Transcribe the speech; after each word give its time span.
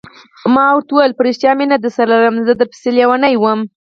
ما 0.53 0.65
ورته 0.73 0.91
وویل: 0.93 1.11
په 1.15 1.21
رښتیا 1.27 1.51
مینه 1.59 1.77
درسره 1.79 2.09
لرم، 2.11 2.35
زه 2.47 2.53
در 2.59 2.67
پسې 2.71 2.89
لیونی 2.95 3.35
وم. 3.37 3.59